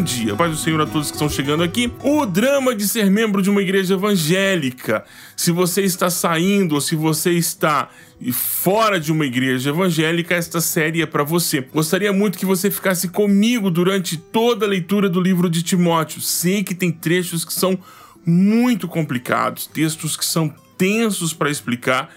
bom 0.00 0.04
dia. 0.04 0.34
Paz 0.34 0.50
do 0.50 0.56
Senhor 0.56 0.80
a 0.80 0.86
todos 0.86 1.08
que 1.10 1.16
estão 1.16 1.28
chegando 1.28 1.62
aqui. 1.62 1.92
O 2.02 2.24
drama 2.24 2.74
de 2.74 2.88
ser 2.88 3.10
membro 3.10 3.42
de 3.42 3.50
uma 3.50 3.60
igreja 3.60 3.92
evangélica. 3.94 5.04
Se 5.36 5.52
você 5.52 5.82
está 5.82 6.08
saindo 6.08 6.74
ou 6.74 6.80
se 6.80 6.96
você 6.96 7.32
está 7.32 7.90
fora 8.32 8.98
de 8.98 9.12
uma 9.12 9.26
igreja 9.26 9.68
evangélica, 9.68 10.34
esta 10.34 10.58
série 10.58 11.02
é 11.02 11.06
para 11.06 11.22
você. 11.22 11.60
Gostaria 11.60 12.14
muito 12.14 12.38
que 12.38 12.46
você 12.46 12.70
ficasse 12.70 13.08
comigo 13.08 13.70
durante 13.70 14.16
toda 14.16 14.64
a 14.64 14.68
leitura 14.68 15.06
do 15.06 15.20
livro 15.20 15.50
de 15.50 15.62
Timóteo. 15.62 16.22
Sei 16.22 16.64
que 16.64 16.74
tem 16.74 16.90
trechos 16.90 17.44
que 17.44 17.52
são 17.52 17.78
muito 18.24 18.88
complicados, 18.88 19.66
textos 19.66 20.16
que 20.16 20.24
são 20.24 20.48
tensos 20.78 21.34
para 21.34 21.50
explicar 21.50 22.08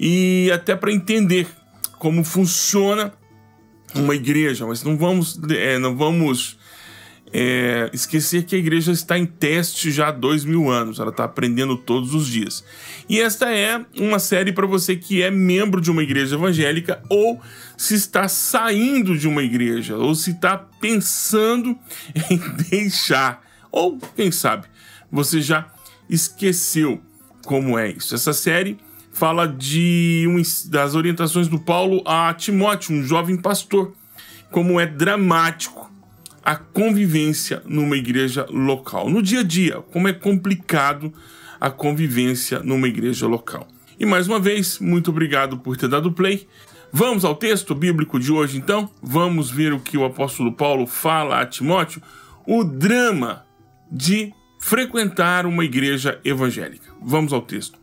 e 0.00 0.50
até 0.52 0.74
para 0.74 0.90
entender 0.90 1.46
como 1.96 2.24
funciona 2.24 3.12
uma 3.94 4.16
igreja, 4.16 4.66
mas 4.66 4.82
não 4.82 4.96
vamos, 4.96 5.38
é, 5.48 5.78
não 5.78 5.96
vamos 5.96 6.58
é, 7.32 7.90
esquecer 7.92 8.44
que 8.44 8.56
a 8.56 8.58
igreja 8.58 8.92
está 8.92 9.18
em 9.18 9.26
teste 9.26 9.90
já 9.90 10.08
há 10.08 10.12
dois 10.12 10.44
mil 10.44 10.70
anos, 10.70 10.98
ela 10.98 11.10
está 11.10 11.24
aprendendo 11.24 11.76
todos 11.76 12.14
os 12.14 12.26
dias. 12.26 12.64
E 13.08 13.20
esta 13.20 13.50
é 13.50 13.84
uma 13.96 14.18
série 14.18 14.52
para 14.52 14.66
você 14.66 14.96
que 14.96 15.22
é 15.22 15.30
membro 15.30 15.80
de 15.80 15.90
uma 15.90 16.02
igreja 16.02 16.36
evangélica 16.36 17.02
ou 17.08 17.40
se 17.76 17.94
está 17.94 18.28
saindo 18.28 19.16
de 19.16 19.26
uma 19.26 19.42
igreja, 19.42 19.96
ou 19.96 20.14
se 20.14 20.32
está 20.32 20.58
pensando 20.58 21.76
em 22.30 22.38
deixar, 22.68 23.42
ou 23.70 23.98
quem 24.16 24.30
sabe 24.30 24.66
você 25.10 25.40
já 25.40 25.66
esqueceu 26.08 27.00
como 27.44 27.78
é 27.78 27.90
isso. 27.90 28.14
Essa 28.14 28.32
série 28.32 28.78
fala 29.12 29.46
de 29.46 30.24
um, 30.28 30.40
das 30.70 30.94
orientações 30.94 31.48
do 31.48 31.58
Paulo 31.58 32.02
a 32.06 32.32
Timóteo, 32.32 32.94
um 32.94 33.02
jovem 33.02 33.36
pastor, 33.36 33.92
como 34.50 34.78
é 34.78 34.86
dramático 34.86 35.89
a 36.44 36.56
convivência 36.56 37.62
numa 37.66 37.96
igreja 37.96 38.46
local, 38.50 39.10
no 39.10 39.22
dia 39.22 39.40
a 39.40 39.44
dia, 39.44 39.76
como 39.92 40.08
é 40.08 40.12
complicado 40.12 41.12
a 41.60 41.70
convivência 41.70 42.60
numa 42.60 42.88
igreja 42.88 43.26
local. 43.26 43.68
E 43.98 44.06
mais 44.06 44.26
uma 44.26 44.40
vez, 44.40 44.78
muito 44.78 45.10
obrigado 45.10 45.58
por 45.58 45.76
ter 45.76 45.88
dado 45.88 46.12
play. 46.12 46.48
Vamos 46.92 47.24
ao 47.24 47.34
texto 47.34 47.74
bíblico 47.74 48.18
de 48.18 48.32
hoje 48.32 48.56
então? 48.56 48.90
Vamos 49.02 49.50
ver 49.50 49.72
o 49.72 49.80
que 49.80 49.98
o 49.98 50.04
apóstolo 50.04 50.52
Paulo 50.52 50.86
fala 50.86 51.40
a 51.40 51.46
Timóteo, 51.46 52.02
o 52.46 52.64
drama 52.64 53.44
de 53.92 54.32
frequentar 54.58 55.46
uma 55.46 55.64
igreja 55.64 56.18
evangélica. 56.24 56.90
Vamos 57.02 57.32
ao 57.32 57.42
texto. 57.42 57.78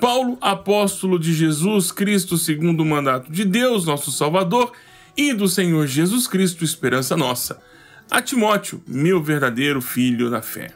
Paulo, 0.00 0.38
apóstolo 0.40 1.18
de 1.18 1.32
Jesus 1.32 1.92
Cristo, 1.92 2.36
segundo 2.36 2.80
o 2.80 2.86
mandato 2.86 3.30
de 3.30 3.44
Deus, 3.44 3.84
nosso 3.84 4.10
Salvador, 4.10 4.72
e 5.16 5.32
do 5.32 5.48
Senhor 5.48 5.86
Jesus 5.86 6.26
Cristo, 6.26 6.64
esperança 6.64 7.16
nossa. 7.16 7.60
A 8.12 8.20
Timóteo, 8.20 8.82
meu 8.86 9.22
verdadeiro 9.22 9.80
filho 9.80 10.28
na 10.28 10.42
fé. 10.42 10.74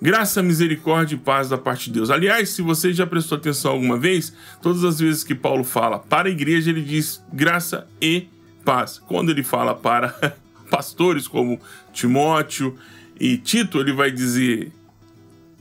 Graça, 0.00 0.42
misericórdia 0.42 1.14
e 1.14 1.18
paz 1.18 1.50
da 1.50 1.56
parte 1.56 1.84
de 1.84 1.92
Deus. 1.92 2.10
Aliás, 2.10 2.48
se 2.48 2.60
você 2.60 2.92
já 2.92 3.06
prestou 3.06 3.38
atenção 3.38 3.70
alguma 3.70 3.96
vez, 3.96 4.32
todas 4.60 4.82
as 4.82 4.98
vezes 4.98 5.22
que 5.22 5.36
Paulo 5.36 5.62
fala 5.62 6.00
para 6.00 6.28
a 6.28 6.32
igreja, 6.32 6.70
ele 6.70 6.82
diz 6.82 7.24
graça 7.32 7.86
e 8.00 8.26
paz. 8.64 8.98
Quando 9.06 9.30
ele 9.30 9.44
fala 9.44 9.72
para 9.72 10.36
pastores 10.68 11.28
como 11.28 11.60
Timóteo 11.92 12.76
e 13.20 13.36
Tito, 13.36 13.78
ele 13.78 13.92
vai 13.92 14.10
dizer 14.10 14.72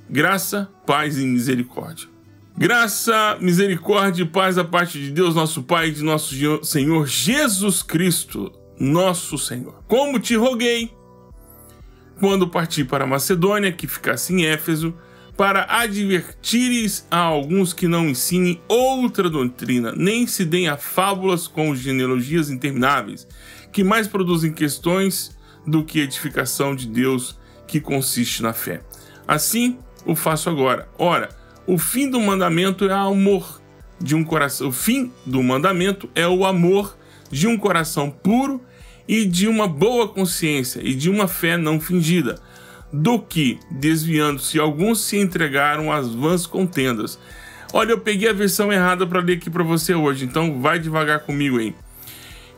graça, 0.09 0.67
paz 0.83 1.19
e 1.19 1.25
misericórdia. 1.27 2.09
Graça, 2.57 3.37
misericórdia 3.39 4.23
e 4.23 4.27
paz 4.27 4.55
da 4.55 4.63
parte 4.63 4.97
de 4.99 5.11
Deus, 5.11 5.35
nosso 5.35 5.61
Pai 5.61 5.89
e 5.89 5.91
de 5.91 6.03
nosso 6.03 6.33
Senhor 6.65 7.05
Jesus 7.05 7.83
Cristo, 7.83 8.51
nosso 8.81 9.37
Senhor. 9.37 9.83
Como 9.87 10.19
te 10.19 10.35
roguei, 10.35 10.91
quando 12.19 12.47
parti 12.47 12.83
para 12.83 13.05
Macedônia, 13.05 13.71
que 13.71 13.87
ficasse 13.87 14.33
em 14.33 14.45
Éfeso, 14.45 14.93
para 15.37 15.65
advertires 15.69 17.05
a 17.09 17.19
alguns 17.19 17.73
que 17.73 17.87
não 17.87 18.09
ensinem 18.09 18.59
outra 18.67 19.29
doutrina, 19.29 19.93
nem 19.95 20.25
se 20.25 20.43
deem 20.43 20.67
a 20.67 20.77
fábulas 20.77 21.47
com 21.47 21.75
genealogias 21.75 22.49
intermináveis, 22.49 23.27
que 23.71 23.83
mais 23.83 24.07
produzem 24.07 24.51
questões 24.51 25.37
do 25.65 25.83
que 25.83 25.99
edificação 25.99 26.75
de 26.75 26.87
Deus 26.87 27.39
que 27.67 27.79
consiste 27.79 28.41
na 28.41 28.51
fé. 28.51 28.81
Assim 29.27 29.77
o 30.05 30.15
faço 30.15 30.49
agora. 30.49 30.89
Ora, 30.97 31.29
o 31.67 31.77
fim 31.77 32.09
do 32.09 32.19
mandamento 32.19 32.85
é 32.85 32.95
o 32.95 33.13
amor 33.13 33.61
de 33.99 34.15
um 34.15 34.23
coração. 34.23 34.67
O 34.67 34.71
fim 34.71 35.11
do 35.25 35.41
mandamento 35.43 36.09
é 36.15 36.27
o 36.27 36.45
amor 36.45 36.97
de 37.29 37.47
um 37.47 37.57
coração 37.57 38.09
puro 38.09 38.61
e 39.07 39.25
de 39.25 39.47
uma 39.47 39.67
boa 39.67 40.07
consciência 40.07 40.81
e 40.83 40.93
de 40.93 41.09
uma 41.09 41.27
fé 41.27 41.57
não 41.57 41.79
fingida, 41.79 42.41
do 42.91 43.19
que, 43.19 43.59
desviando-se, 43.69 44.59
alguns 44.59 45.01
se 45.01 45.17
entregaram 45.17 45.91
às 45.91 46.13
vãs 46.13 46.45
contendas. 46.45 47.17
Olha, 47.73 47.91
eu 47.91 47.99
peguei 47.99 48.29
a 48.29 48.33
versão 48.33 48.71
errada 48.71 49.07
para 49.07 49.21
ler 49.21 49.37
aqui 49.37 49.49
para 49.49 49.63
você 49.63 49.95
hoje, 49.95 50.25
então 50.25 50.61
vai 50.61 50.77
devagar 50.77 51.21
comigo 51.21 51.57
aí. 51.57 51.73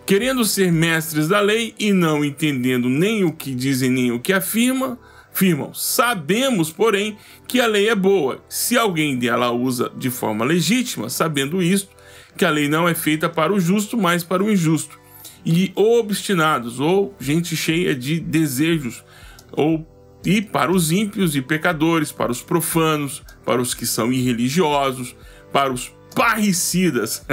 Querendo 0.05 0.43
ser 0.43 0.71
mestres 0.71 1.27
da 1.27 1.39
lei 1.39 1.73
e 1.79 1.93
não 1.93 2.25
entendendo 2.25 2.89
nem 2.89 3.23
o 3.23 3.31
que 3.31 3.53
dizem 3.53 3.89
nem 3.89 4.11
o 4.11 4.19
que 4.19 4.33
afirmam, 4.33 4.97
afirmam: 5.31 5.73
Sabemos, 5.73 6.71
porém, 6.71 7.17
que 7.47 7.59
a 7.59 7.67
lei 7.67 7.89
é 7.89 7.95
boa, 7.95 8.43
se 8.49 8.77
alguém 8.77 9.17
dela 9.17 9.51
usa 9.51 9.91
de 9.95 10.09
forma 10.09 10.43
legítima, 10.43 11.09
sabendo 11.09 11.61
isto, 11.61 11.89
que 12.37 12.43
a 12.43 12.49
lei 12.49 12.67
não 12.67 12.87
é 12.87 12.93
feita 12.93 13.29
para 13.29 13.53
o 13.53 13.59
justo, 13.59 13.97
mas 13.97 14.23
para 14.23 14.43
o 14.43 14.51
injusto. 14.51 15.02
E 15.45 15.71
obstinados, 15.75 16.79
ou 16.79 17.15
gente 17.19 17.55
cheia 17.55 17.93
de 17.93 18.19
desejos, 18.19 19.03
ou 19.51 19.85
e 20.25 20.41
para 20.41 20.71
os 20.71 20.91
ímpios 20.91 21.35
e 21.35 21.41
pecadores, 21.41 22.11
para 22.11 22.31
os 22.31 22.41
profanos, 22.41 23.21
para 23.45 23.61
os 23.61 23.73
que 23.73 23.85
são 23.85 24.11
irreligiosos, 24.11 25.15
para 25.51 25.71
os 25.71 25.91
parricidas. 26.15 27.25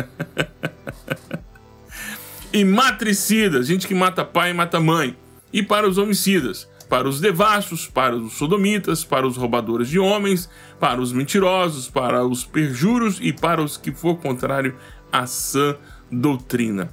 e 2.52 2.64
matricidas, 2.64 3.66
gente 3.66 3.86
que 3.86 3.94
mata 3.94 4.24
pai 4.24 4.50
e 4.50 4.54
mata 4.54 4.80
mãe, 4.80 5.16
e 5.52 5.62
para 5.62 5.88
os 5.88 5.98
homicidas, 5.98 6.68
para 6.88 7.08
os 7.08 7.20
devassos, 7.20 7.86
para 7.86 8.16
os 8.16 8.32
sodomitas, 8.32 9.04
para 9.04 9.26
os 9.26 9.36
roubadores 9.36 9.88
de 9.88 9.98
homens, 10.00 10.50
para 10.80 11.00
os 11.00 11.12
mentirosos, 11.12 11.88
para 11.88 12.24
os 12.24 12.44
perjuros 12.44 13.18
e 13.22 13.32
para 13.32 13.62
os 13.62 13.76
que 13.76 13.92
for 13.92 14.16
contrário 14.16 14.76
à 15.12 15.26
sã 15.26 15.76
doutrina. 16.10 16.90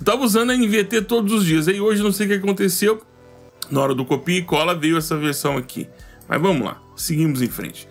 Estava 0.00 0.24
usando 0.24 0.50
a 0.50 0.56
NVT 0.56 1.02
todos 1.02 1.30
os 1.30 1.44
dias, 1.44 1.68
aí 1.68 1.78
hoje 1.78 2.02
não 2.02 2.10
sei 2.10 2.24
o 2.24 2.30
que 2.30 2.36
aconteceu, 2.36 3.02
na 3.70 3.82
hora 3.82 3.94
do 3.94 4.02
copia 4.02 4.38
e 4.38 4.42
cola 4.42 4.74
veio 4.74 4.96
essa 4.96 5.14
versão 5.14 5.58
aqui. 5.58 5.86
Mas 6.26 6.40
vamos 6.40 6.64
lá, 6.64 6.80
seguimos 6.96 7.42
em 7.42 7.48
frente. 7.48 7.86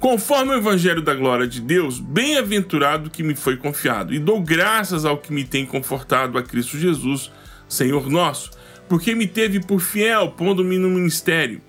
Conforme 0.00 0.50
o 0.50 0.58
Evangelho 0.58 1.00
da 1.00 1.14
Glória 1.14 1.46
de 1.46 1.60
Deus, 1.60 2.00
bem-aventurado 2.00 3.10
que 3.10 3.22
me 3.22 3.36
foi 3.36 3.56
confiado, 3.56 4.12
e 4.12 4.18
dou 4.18 4.42
graças 4.42 5.04
ao 5.04 5.18
que 5.18 5.32
me 5.32 5.44
tem 5.44 5.64
confortado 5.64 6.36
a 6.36 6.42
Cristo 6.42 6.76
Jesus, 6.76 7.30
Senhor 7.68 8.10
nosso, 8.10 8.50
porque 8.88 9.14
me 9.14 9.28
teve 9.28 9.60
por 9.60 9.78
fiel, 9.78 10.32
pondo-me 10.32 10.78
no 10.78 10.90
ministério. 10.90 11.60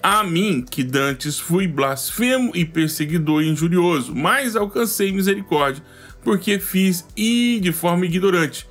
A 0.00 0.22
mim, 0.22 0.64
que 0.68 0.84
dantes 0.84 1.36
fui 1.36 1.66
blasfemo 1.66 2.52
e 2.54 2.64
perseguidor 2.64 3.42
e 3.42 3.48
injurioso, 3.48 4.14
mas 4.14 4.54
alcancei 4.54 5.10
misericórdia, 5.10 5.82
porque 6.22 6.60
fiz 6.60 7.04
e 7.16 7.58
de 7.60 7.72
forma 7.72 8.06
ignorante, 8.06 8.69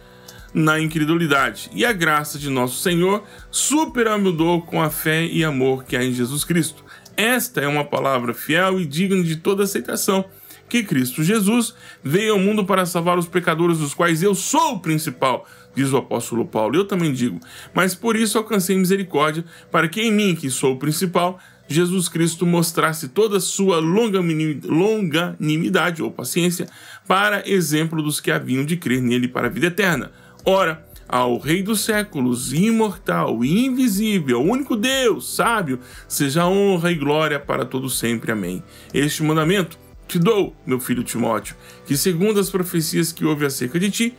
na 0.54 0.80
incredulidade. 0.80 1.70
E 1.74 1.86
a 1.86 1.94
graça 1.94 2.40
de 2.40 2.50
nosso 2.50 2.82
Senhor 2.82 3.24
superamudou 3.52 4.62
com 4.62 4.82
a 4.82 4.90
fé 4.90 5.26
e 5.26 5.44
amor 5.44 5.84
que 5.84 5.96
há 5.96 6.04
em 6.04 6.14
Jesus 6.14 6.44
Cristo. 6.44 6.84
Esta 7.16 7.62
é 7.62 7.68
uma 7.68 7.84
palavra 7.84 8.34
fiel 8.34 8.80
e 8.80 8.86
digna 8.86 9.24
de 9.24 9.36
toda 9.36 9.64
aceitação 9.64 10.26
que 10.70 10.84
Cristo 10.84 11.24
Jesus 11.24 11.74
veio 12.04 12.34
ao 12.34 12.40
mundo 12.40 12.64
para 12.64 12.86
salvar 12.86 13.18
os 13.18 13.28
pecadores, 13.28 13.80
dos 13.80 13.96
quais 13.96 14.22
eu 14.22 14.36
sou 14.36 14.76
o 14.76 14.80
principal, 14.80 15.48
diz 15.76 15.92
o 15.92 15.98
apóstolo 15.98 16.46
Paulo. 16.46 16.76
Eu 16.76 16.86
também 16.86 17.12
digo, 17.12 17.40
mas 17.74 17.96
por 17.96 18.16
isso 18.16 18.38
alcancei 18.38 18.78
misericórdia, 18.78 19.44
para 19.72 19.90
que 19.90 20.02
em 20.02 20.12
mim, 20.12 20.36
que 20.36 20.52
sou 20.52 20.74
o 20.74 20.80
principal, 20.80 21.40
Jesus 21.68 22.08
Cristo 22.08 22.46
mostrasse 22.46 23.10
toda 23.10 23.38
a 23.38 23.42
sua 23.42 23.80
longanimidade 23.80 26.02
ou 26.02 26.12
paciência, 26.12 26.68
para 27.08 27.50
exemplo 27.50 28.02
dos 28.02 28.20
que 28.20 28.32
haviam 28.32 28.64
de 28.64 28.78
crer 28.78 29.02
nele 29.02 29.28
para 29.28 29.48
a 29.48 29.52
vida 29.52 29.68
eterna. 29.68 30.12
Ora, 30.46 30.86
ao 31.08 31.38
Rei 31.40 31.64
dos 31.64 31.82
séculos, 31.82 32.54
imortal 32.54 33.44
invisível, 33.44 34.42
único 34.42 34.76
Deus, 34.76 35.36
sábio, 35.36 35.80
seja 36.08 36.46
honra 36.46 36.92
e 36.92 36.96
glória 36.96 37.40
para 37.40 37.66
todo 37.66 37.90
sempre. 37.90 38.32
Amém. 38.32 38.64
Este 38.94 39.24
mandamento 39.24 39.78
te 40.08 40.20
dou, 40.20 40.56
meu 40.66 40.80
filho 40.80 41.04
Timóteo, 41.04 41.56
que 41.86 41.98
segundo 41.98 42.40
as 42.40 42.50
profecias 42.50 43.12
que 43.12 43.26
houve 43.26 43.46
acerca 43.46 43.80
de 43.80 43.92
ti, 43.92 44.16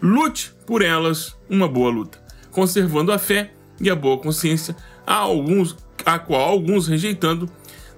lute 0.00 0.52
por 0.66 0.82
elas 0.82 1.36
uma 1.48 1.66
boa 1.66 1.90
luta, 1.90 2.18
conservando 2.50 3.10
a 3.12 3.18
fé 3.18 3.52
e 3.80 3.90
a 3.90 3.96
boa 3.96 4.18
consciência, 4.18 4.76
a, 5.06 5.14
alguns, 5.14 5.76
a 6.04 6.18
qual 6.18 6.42
alguns 6.42 6.86
rejeitando, 6.86 7.50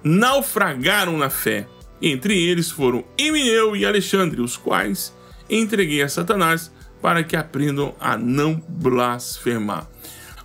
naufragaram 0.03 1.17
na 1.17 1.29
fé. 1.29 1.67
Entre 2.01 2.37
eles 2.37 2.69
foram 2.69 3.03
Emineu 3.17 3.75
e 3.75 3.85
Alexandre, 3.85 4.39
os 4.41 4.55
quais 4.55 5.13
entreguei 5.49 6.01
a 6.01 6.09
Satanás 6.09 6.71
para 7.01 7.23
que 7.23 7.35
aprendam 7.35 7.95
a 7.99 8.17
não 8.17 8.61
blasfemar. 8.67 9.87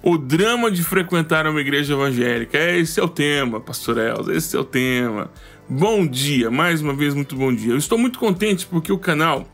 O 0.02 0.19
drama 0.19 0.70
de 0.70 0.82
frequentar 0.82 1.46
uma 1.46 1.60
igreja 1.60 1.94
evangélica. 1.94 2.58
Esse 2.58 2.99
é 2.99 3.02
o 3.02 3.08
tema, 3.08 3.60
Pastor 3.60 3.99
Elza, 3.99 4.34
esse 4.34 4.56
é 4.56 4.58
o 4.58 4.64
tema. 4.64 5.31
Bom 5.69 6.06
dia, 6.06 6.50
mais 6.50 6.82
uma 6.82 6.93
vez, 6.93 7.14
muito 7.14 7.37
bom 7.37 7.54
dia. 7.54 7.72
Eu 7.72 7.78
estou 7.78 7.96
muito 7.96 8.19
contente 8.19 8.66
porque 8.66 8.93
o 8.93 8.99
canal 8.99 9.46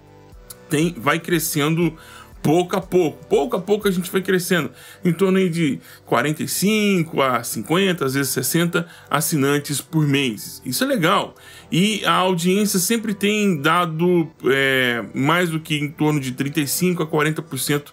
tem, 0.69 0.95
vai 0.97 1.19
crescendo 1.19 1.95
pouco 2.43 2.77
a 2.77 2.81
pouco. 2.81 3.25
Pouco 3.27 3.57
a 3.57 3.61
pouco 3.61 3.89
a 3.89 3.91
gente 3.91 4.11
vai 4.11 4.23
crescendo. 4.23 4.71
Em 5.05 5.13
torno 5.13 5.49
de 5.49 5.79
45 6.07 7.21
a 7.23 7.43
50, 7.43 8.05
às 8.05 8.15
vezes 8.15 8.33
60 8.33 8.87
assinantes 9.11 9.81
por 9.81 10.07
mês. 10.07 10.63
Isso 10.65 10.85
é 10.85 10.87
legal. 10.87 11.35
E 11.71 12.05
a 12.05 12.15
audiência 12.15 12.79
sempre 12.79 13.15
tem 13.15 13.61
dado 13.61 14.31
é, 14.47 15.05
mais 15.15 15.51
do 15.51 15.61
que 15.61 15.77
em 15.77 15.91
torno 15.91 16.21
de 16.21 16.33
35 16.33 17.03
a 17.03 17.07
40% 17.07 17.93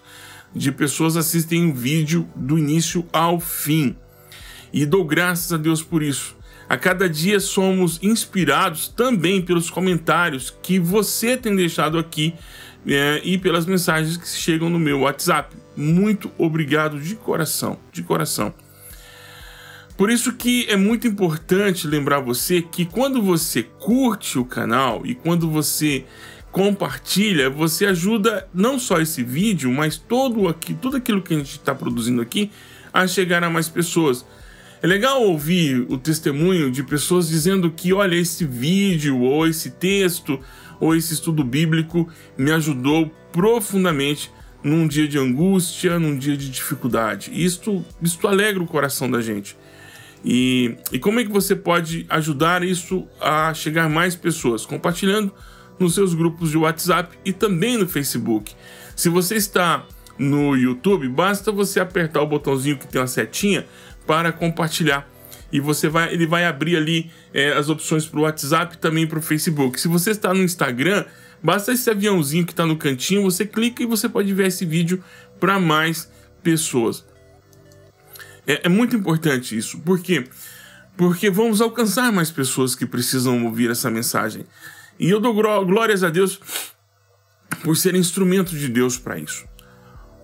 de 0.54 0.72
pessoas 0.72 1.16
assistem 1.16 1.70
o 1.70 1.74
vídeo 1.74 2.26
do 2.34 2.58
início 2.58 3.06
ao 3.12 3.38
fim. 3.38 3.94
E 4.72 4.86
dou 4.86 5.04
graças 5.04 5.52
a 5.52 5.56
Deus 5.56 5.82
por 5.82 6.02
isso. 6.02 6.36
A 6.68 6.76
cada 6.76 7.08
dia 7.08 7.38
somos 7.38 8.00
inspirados 8.02 8.88
também 8.88 9.40
pelos 9.40 9.70
comentários 9.70 10.52
que 10.62 10.80
você 10.80 11.36
tem 11.36 11.54
deixado 11.54 11.96
aqui 11.96 12.34
é, 12.86 13.20
e 13.24 13.36
pelas 13.36 13.66
mensagens 13.66 14.16
que 14.16 14.28
chegam 14.28 14.70
no 14.70 14.78
meu 14.78 15.00
WhatsApp. 15.00 15.56
Muito 15.76 16.30
obrigado 16.38 17.00
de 17.00 17.16
coração, 17.16 17.78
de 17.92 18.02
coração. 18.02 18.54
Por 19.96 20.10
isso 20.10 20.32
que 20.34 20.66
é 20.68 20.76
muito 20.76 21.06
importante 21.06 21.86
lembrar 21.86 22.20
você 22.20 22.60
que 22.60 22.84
quando 22.84 23.22
você 23.22 23.62
curte 23.62 24.38
o 24.38 24.44
canal 24.44 25.06
e 25.06 25.14
quando 25.14 25.50
você 25.50 26.04
compartilha, 26.52 27.48
você 27.48 27.86
ajuda 27.86 28.48
não 28.52 28.78
só 28.78 29.00
esse 29.00 29.22
vídeo, 29.22 29.72
mas 29.72 29.96
todo 29.96 30.48
aqui, 30.48 30.74
tudo 30.74 30.96
aquilo 30.96 31.22
que 31.22 31.34
a 31.34 31.38
gente 31.38 31.52
está 31.52 31.74
produzindo 31.74 32.20
aqui 32.20 32.50
a 32.92 33.06
chegar 33.06 33.42
a 33.42 33.50
mais 33.50 33.68
pessoas. 33.68 34.24
É 34.86 34.88
legal 34.88 35.20
ouvir 35.20 35.84
o 35.88 35.98
testemunho 35.98 36.70
de 36.70 36.80
pessoas 36.80 37.26
dizendo 37.28 37.68
que, 37.72 37.92
olha, 37.92 38.14
esse 38.14 38.44
vídeo 38.44 39.20
ou 39.20 39.44
esse 39.44 39.72
texto 39.72 40.38
ou 40.78 40.94
esse 40.94 41.12
estudo 41.12 41.42
bíblico 41.42 42.08
me 42.38 42.52
ajudou 42.52 43.10
profundamente 43.32 44.30
num 44.62 44.86
dia 44.86 45.08
de 45.08 45.18
angústia, 45.18 45.98
num 45.98 46.16
dia 46.16 46.36
de 46.36 46.48
dificuldade. 46.48 47.32
Isto, 47.34 47.84
isto 48.00 48.28
alegra 48.28 48.62
o 48.62 48.66
coração 48.66 49.10
da 49.10 49.20
gente. 49.20 49.56
E, 50.24 50.76
e 50.92 51.00
como 51.00 51.18
é 51.18 51.24
que 51.24 51.32
você 51.32 51.56
pode 51.56 52.06
ajudar 52.08 52.62
isso 52.62 53.08
a 53.20 53.52
chegar 53.52 53.90
mais 53.90 54.14
pessoas? 54.14 54.64
Compartilhando 54.64 55.34
nos 55.80 55.96
seus 55.96 56.14
grupos 56.14 56.52
de 56.52 56.58
WhatsApp 56.58 57.18
e 57.24 57.32
também 57.32 57.76
no 57.76 57.88
Facebook. 57.88 58.54
Se 58.94 59.08
você 59.08 59.34
está 59.34 59.84
no 60.16 60.54
YouTube, 60.56 61.08
basta 61.08 61.50
você 61.50 61.80
apertar 61.80 62.22
o 62.22 62.26
botãozinho 62.26 62.78
que 62.78 62.86
tem 62.86 63.00
uma 63.00 63.06
setinha 63.08 63.66
para 64.06 64.32
compartilhar 64.32 65.08
e 65.52 65.60
você 65.60 65.88
vai, 65.88 66.12
ele 66.12 66.26
vai 66.26 66.44
abrir 66.44 66.76
ali 66.76 67.10
é, 67.32 67.52
as 67.52 67.68
opções 67.68 68.06
para 68.06 68.20
o 68.20 68.22
WhatsApp 68.22 68.74
e 68.74 68.78
também 68.78 69.06
para 69.06 69.18
o 69.18 69.22
Facebook. 69.22 69.80
Se 69.80 69.88
você 69.88 70.10
está 70.10 70.34
no 70.34 70.42
Instagram, 70.42 71.04
basta 71.42 71.72
esse 71.72 71.88
aviãozinho 71.88 72.44
que 72.44 72.52
está 72.52 72.66
no 72.66 72.76
cantinho, 72.76 73.22
você 73.22 73.46
clica 73.46 73.82
e 73.82 73.86
você 73.86 74.08
pode 74.08 74.32
ver 74.34 74.48
esse 74.48 74.64
vídeo 74.64 75.02
para 75.38 75.58
mais 75.58 76.10
pessoas. 76.42 77.04
É, 78.46 78.66
é, 78.66 78.68
muito 78.68 78.96
importante 78.96 79.56
isso, 79.56 79.78
por 79.80 80.00
quê? 80.00 80.24
Porque 80.96 81.30
vamos 81.30 81.60
alcançar 81.60 82.12
mais 82.12 82.30
pessoas 82.30 82.74
que 82.74 82.86
precisam 82.86 83.44
ouvir 83.44 83.70
essa 83.70 83.90
mensagem. 83.90 84.46
E 84.98 85.10
eu 85.10 85.20
dou 85.20 85.34
glórias 85.34 86.02
a 86.02 86.08
Deus 86.08 86.40
por 87.62 87.76
ser 87.76 87.94
instrumento 87.94 88.56
de 88.56 88.68
Deus 88.68 88.96
para 88.96 89.18
isso. 89.18 89.44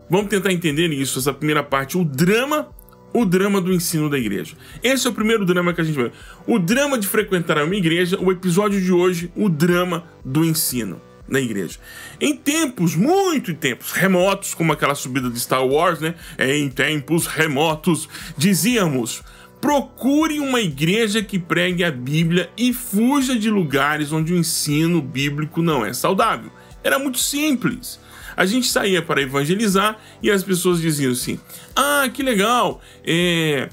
Vamos 0.09 0.29
tentar 0.29 0.53
entender 0.53 0.89
isso, 0.89 1.19
essa 1.19 1.33
primeira 1.33 1.63
parte, 1.63 1.99
o 1.99 2.05
drama 2.05 2.71
o 3.13 3.25
drama 3.25 3.61
do 3.61 3.73
ensino 3.73 4.09
da 4.09 4.19
igreja. 4.19 4.55
Esse 4.83 5.07
é 5.07 5.11
o 5.11 5.13
primeiro 5.13 5.45
drama 5.45 5.73
que 5.73 5.81
a 5.81 5.85
gente 5.85 5.97
vai. 5.97 6.13
O 6.47 6.59
drama 6.59 6.99
de 6.99 7.07
frequentar 7.07 7.63
uma 7.63 7.75
igreja, 7.75 8.19
o 8.21 8.33
episódio 8.33 8.81
de 8.81 8.93
hoje, 8.93 9.31
o 9.37 9.49
drama 9.49 10.05
do 10.25 10.45
ensino 10.45 11.01
na 11.29 11.41
igreja. 11.41 11.79
Em 12.21 12.37
tempos, 12.37 12.95
muito 12.95 13.51
em 13.51 13.55
tempos 13.55 13.93
remotos, 13.93 14.55
como 14.55 14.73
aquela 14.73 14.95
subida 14.95 15.31
de 15.31 15.41
Star 15.41 15.65
Wars, 15.65 16.01
né? 16.01 16.15
Em 16.39 16.69
tempos 16.69 17.27
remotos, 17.27 18.09
dizíamos: 18.37 19.23
procure 19.61 20.41
uma 20.41 20.61
igreja 20.61 21.23
que 21.23 21.39
pregue 21.39 21.85
a 21.85 21.91
Bíblia 21.91 22.51
e 22.57 22.73
fuja 22.73 23.39
de 23.39 23.49
lugares 23.49 24.13
onde 24.13 24.33
o 24.33 24.37
ensino 24.37 25.01
bíblico 25.01 25.63
não 25.63 25.87
é 25.87 25.93
saudável. 25.93 26.51
Era 26.83 26.99
muito 26.99 27.19
simples. 27.19 28.01
A 28.37 28.47
gente 28.47 28.69
saía 28.69 29.03
para 29.03 29.23
evangelizar 29.23 29.99
e 30.23 30.31
as 30.31 30.43
pessoas 30.43 30.81
diziam 30.81 31.13
assim: 31.13 31.39
Ah, 31.75 32.09
que 32.13 32.23
legal, 32.23 32.81
é. 33.05 33.69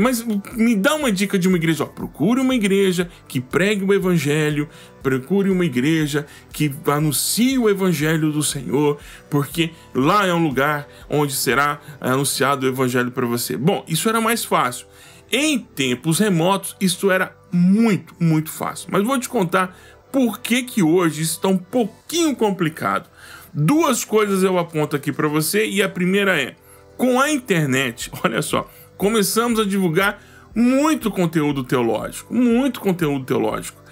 Mas 0.00 0.24
me 0.54 0.76
dá 0.76 0.94
uma 0.94 1.10
dica 1.10 1.38
de 1.38 1.48
uma 1.48 1.56
igreja. 1.56 1.84
Ó, 1.84 1.86
procure 1.86 2.40
uma 2.40 2.54
igreja 2.54 3.10
que 3.28 3.40
pregue 3.40 3.84
o 3.84 3.92
evangelho, 3.92 4.68
procure 5.02 5.50
uma 5.50 5.64
igreja 5.64 6.26
que 6.52 6.72
anuncie 6.86 7.58
o 7.58 7.68
evangelho 7.68 8.32
do 8.32 8.42
Senhor, 8.42 8.98
porque 9.28 9.70
lá 9.94 10.26
é 10.26 10.32
um 10.32 10.42
lugar 10.42 10.88
onde 11.10 11.34
será 11.34 11.80
anunciado 12.00 12.64
o 12.64 12.68
evangelho 12.68 13.10
para 13.10 13.26
você. 13.26 13.56
Bom, 13.56 13.84
isso 13.86 14.08
era 14.08 14.20
mais 14.20 14.44
fácil. 14.44 14.86
Em 15.30 15.58
tempos 15.58 16.18
remotos, 16.18 16.76
isso 16.80 17.10
era 17.10 17.34
muito, 17.50 18.14
muito 18.20 18.50
fácil. 18.50 18.88
Mas 18.90 19.02
vou 19.02 19.18
te 19.18 19.28
contar 19.28 19.76
por 20.12 20.40
que, 20.40 20.62
que 20.62 20.82
hoje 20.82 21.22
está 21.22 21.48
um 21.48 21.56
pouquinho 21.56 22.36
complicado. 22.36 23.08
Duas 23.54 24.04
coisas 24.04 24.42
eu 24.42 24.58
aponto 24.58 24.96
aqui 24.96 25.12
para 25.12 25.28
você 25.28 25.66
e 25.66 25.82
a 25.82 25.88
primeira 25.88 26.40
é: 26.40 26.56
com 26.96 27.20
a 27.20 27.30
internet, 27.30 28.10
olha 28.24 28.40
só, 28.40 28.70
começamos 28.96 29.60
a 29.60 29.64
divulgar 29.64 30.22
muito 30.54 31.10
conteúdo 31.10 31.64
teológico, 31.64 32.32
muito 32.32 32.80
conteúdo 32.80 33.24
teológico. 33.24 33.82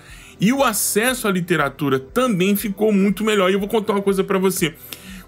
E 0.40 0.52
o 0.52 0.64
acesso 0.64 1.28
à 1.28 1.30
literatura 1.30 1.98
também 2.00 2.56
ficou 2.56 2.90
muito 2.92 3.22
melhor. 3.22 3.50
E 3.50 3.52
eu 3.52 3.60
vou 3.60 3.68
contar 3.68 3.92
uma 3.92 4.02
coisa 4.02 4.24
para 4.24 4.38
você. 4.38 4.74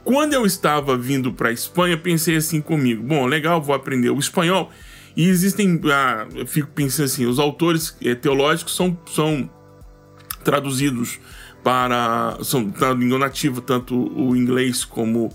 Quando 0.03 0.33
eu 0.33 0.47
estava 0.47 0.97
vindo 0.97 1.33
para 1.33 1.51
a 1.51 1.53
Espanha, 1.53 1.99
pensei 1.99 2.37
assim 2.37 2.61
comigo: 2.61 3.03
bom, 3.03 3.27
legal, 3.27 3.61
vou 3.61 3.75
aprender 3.75 4.11
o 4.11 4.19
espanhol. 4.19 4.71
E 5.15 5.29
existem, 5.29 5.79
ah, 5.93 6.27
eu 6.35 6.47
fico 6.47 6.69
pensando 6.69 7.05
assim, 7.05 7.27
os 7.27 7.39
autores 7.39 7.95
eh, 8.03 8.15
teológicos 8.15 8.75
são, 8.75 8.99
são 9.07 9.51
traduzidos 10.43 11.21
para 11.63 12.39
são 12.43 12.73
na 12.79 12.93
língua 12.93 13.19
nativa 13.19 13.61
tanto 13.61 13.95
o 14.19 14.37
inglês 14.37 14.85
como 14.85 15.31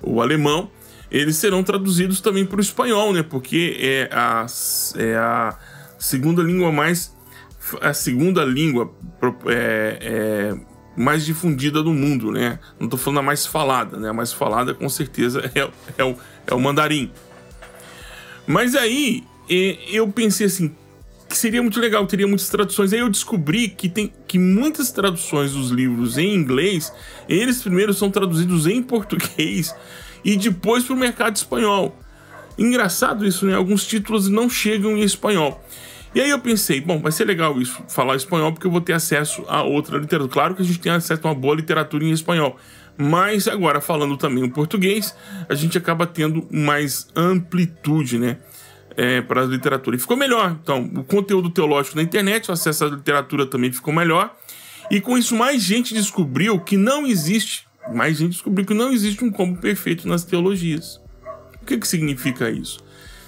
o 0.00 0.20
alemão. 0.20 0.70
Eles 1.10 1.36
serão 1.36 1.62
traduzidos 1.62 2.20
também 2.20 2.46
para 2.46 2.56
o 2.56 2.60
espanhol 2.60 3.12
né? 3.12 3.22
Porque 3.22 3.76
é 3.80 4.08
a, 4.12 4.46
é 4.96 5.14
a 5.16 5.58
segunda 5.98 6.42
língua 6.42 6.72
mais 6.72 7.14
a 7.80 7.92
segunda 7.92 8.44
língua 8.44 8.92
é, 9.46 9.98
é 10.00 10.72
mais 10.96 11.24
difundida 11.24 11.82
do 11.82 11.92
mundo 11.92 12.30
né? 12.30 12.58
Não 12.78 12.86
estou 12.86 12.98
falando 12.98 13.18
a 13.18 13.22
mais 13.22 13.46
falada 13.46 13.98
né? 13.98 14.08
A 14.08 14.12
mais 14.12 14.32
falada 14.32 14.74
com 14.74 14.88
certeza 14.88 15.50
é, 15.54 15.68
é, 15.98 16.04
o, 16.04 16.16
é 16.46 16.54
o 16.54 16.60
mandarim. 16.60 17.10
Mas 18.46 18.74
aí 18.74 19.24
eu 19.48 20.08
pensei 20.08 20.46
assim 20.46 20.74
que 21.32 21.38
seria 21.38 21.62
muito 21.62 21.80
legal, 21.80 22.06
teria 22.06 22.28
muitas 22.28 22.50
traduções. 22.50 22.92
Aí 22.92 23.00
eu 23.00 23.08
descobri 23.08 23.68
que 23.68 23.88
tem 23.88 24.12
que 24.28 24.38
muitas 24.38 24.92
traduções 24.92 25.52
dos 25.52 25.70
livros 25.70 26.18
em 26.18 26.34
inglês, 26.34 26.92
eles 27.26 27.62
primeiro 27.62 27.94
são 27.94 28.10
traduzidos 28.10 28.66
em 28.66 28.82
português 28.82 29.74
e 30.22 30.36
depois 30.36 30.84
para 30.84 30.94
o 30.94 30.98
mercado 30.98 31.34
espanhol. 31.34 31.98
Engraçado 32.58 33.26
isso, 33.26 33.46
né? 33.46 33.54
Alguns 33.54 33.86
títulos 33.86 34.28
não 34.28 34.48
chegam 34.48 34.96
em 34.96 35.00
espanhol. 35.00 35.64
E 36.14 36.20
aí 36.20 36.28
eu 36.28 36.38
pensei, 36.38 36.82
bom, 36.82 37.00
vai 37.00 37.10
ser 37.10 37.24
legal 37.24 37.58
isso, 37.58 37.82
falar 37.88 38.14
espanhol, 38.16 38.52
porque 38.52 38.66
eu 38.66 38.70
vou 38.70 38.82
ter 38.82 38.92
acesso 38.92 39.42
a 39.48 39.62
outra 39.62 39.96
literatura. 39.96 40.30
Claro 40.30 40.54
que 40.54 40.60
a 40.60 40.64
gente 40.64 40.78
tem 40.78 40.92
acesso 40.92 41.22
a 41.24 41.30
uma 41.30 41.34
boa 41.34 41.56
literatura 41.56 42.04
em 42.04 42.10
espanhol. 42.10 42.58
Mas 42.98 43.48
agora, 43.48 43.80
falando 43.80 44.18
também 44.18 44.44
o 44.44 44.50
português, 44.50 45.16
a 45.48 45.54
gente 45.54 45.78
acaba 45.78 46.06
tendo 46.06 46.46
mais 46.52 47.08
amplitude, 47.16 48.18
né? 48.18 48.36
É, 48.96 49.20
para 49.20 49.42
a 49.42 49.44
literatura. 49.44 49.96
E 49.96 49.98
ficou 49.98 50.16
melhor. 50.16 50.56
Então, 50.62 50.90
o 50.96 51.04
conteúdo 51.04 51.50
teológico 51.50 51.96
na 51.96 52.02
internet, 52.02 52.50
o 52.50 52.52
acesso 52.52 52.84
à 52.84 52.88
literatura 52.88 53.46
também 53.46 53.72
ficou 53.72 53.92
melhor. 53.92 54.34
E 54.90 55.00
com 55.00 55.16
isso, 55.16 55.34
mais 55.34 55.62
gente 55.62 55.94
descobriu 55.94 56.60
que 56.60 56.76
não 56.76 57.06
existe, 57.06 57.66
mais 57.92 58.18
gente 58.18 58.32
descobriu 58.32 58.66
que 58.66 58.74
não 58.74 58.92
existe 58.92 59.24
um 59.24 59.30
combo 59.30 59.60
perfeito 59.60 60.06
nas 60.06 60.24
teologias. 60.24 61.00
O 61.62 61.64
que, 61.64 61.78
que 61.78 61.86
significa 61.86 62.50
isso? 62.50 62.80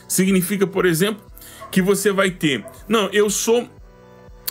Significa, 0.08 0.66
por 0.66 0.84
exemplo, 0.84 1.24
que 1.70 1.80
você 1.80 2.12
vai 2.12 2.30
ter. 2.30 2.64
Não, 2.88 3.08
eu 3.12 3.30
sou. 3.30 3.68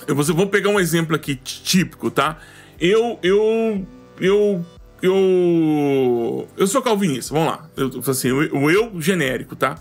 Eu 0.07 0.15
vou 0.15 0.47
pegar 0.47 0.69
um 0.69 0.79
exemplo 0.79 1.15
aqui 1.15 1.35
típico, 1.35 2.09
tá? 2.09 2.39
Eu. 2.79 3.19
Eu. 3.21 3.85
Eu. 4.19 4.65
Eu, 5.01 6.47
eu 6.55 6.65
sou 6.65 6.81
calvinista, 6.81 7.33
vamos 7.33 7.49
lá. 7.49 7.69
Eu, 7.75 7.91
assim, 8.07 8.31
o 8.31 8.71
eu 8.71 9.01
genérico, 9.01 9.53
tá? 9.53 9.75